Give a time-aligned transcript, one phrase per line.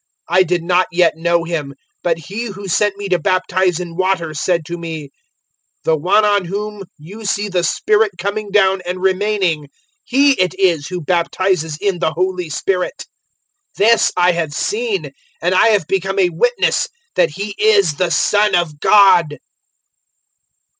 [0.31, 3.95] 001:033 I did not yet know Him, but He who sent me to baptize in
[3.95, 5.11] water said to me,
[5.85, 9.67] "`The One on whom you see the Spirit coming down, and remaining,
[10.03, 13.05] He it is who baptizes in the Holy Spirit.'
[13.77, 18.09] 001:034 "This I have seen, and I have become a witness that He is the
[18.09, 19.37] Son of God."